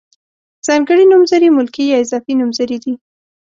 ځانګړي 0.65 1.03
نومځري 1.11 1.49
ملکي 1.57 1.83
یا 1.89 1.97
اضافي 2.03 2.33
نومځري 2.39 2.77
دي. 2.83 2.93